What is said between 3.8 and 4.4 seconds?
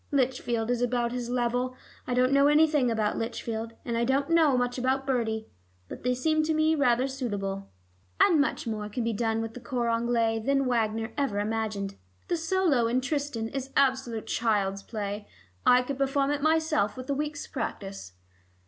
and I don't